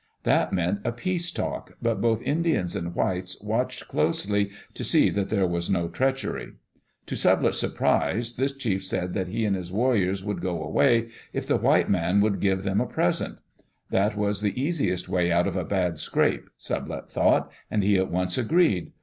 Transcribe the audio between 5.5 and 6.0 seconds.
no